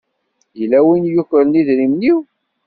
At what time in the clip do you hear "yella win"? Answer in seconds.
0.59-1.07